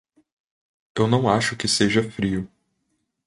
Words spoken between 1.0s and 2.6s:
não acho que seja frio.